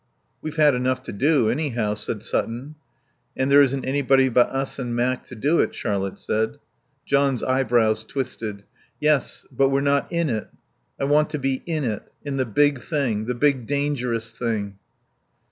[0.41, 2.73] "We've had enough to do, anyhow," said Sutton.
[3.37, 6.57] "And there isn't anybody but us and Mac to do it," Charlotte said.
[7.05, 8.63] John's eyebrows twisted.
[8.99, 10.47] "Yes; but we're not in it.
[10.99, 12.11] I want to be in it.
[12.25, 14.79] In the big thing; the big dangerous thing."